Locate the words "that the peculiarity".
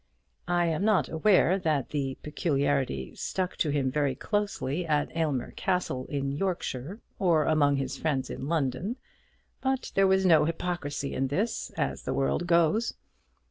1.59-3.13